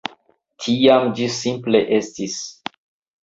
[0.67, 2.39] Tiam ĝi simple estis.